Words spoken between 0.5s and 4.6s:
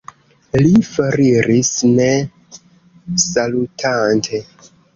Li foriris, ne salutante.